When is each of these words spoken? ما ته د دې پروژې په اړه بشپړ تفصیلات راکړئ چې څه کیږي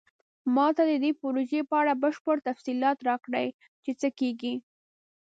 ما 0.55 0.67
ته 0.75 0.83
د 0.89 0.93
دې 1.03 1.11
پروژې 1.21 1.61
په 1.69 1.75
اړه 1.81 1.93
بشپړ 2.03 2.35
تفصیلات 2.49 2.97
راکړئ 3.09 3.47
چې 3.83 3.91
څه 3.99 4.07
کیږي 4.19 4.53